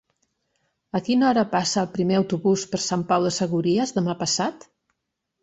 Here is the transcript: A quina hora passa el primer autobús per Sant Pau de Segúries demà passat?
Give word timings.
A 0.99 1.01
quina 1.09 1.27
hora 1.31 1.43
passa 1.51 1.79
el 1.81 1.89
primer 1.97 2.17
autobús 2.21 2.65
per 2.73 2.81
Sant 2.87 3.05
Pau 3.13 3.27
de 3.29 3.35
Segúries 3.37 3.95
demà 4.01 4.19
passat? 4.25 4.69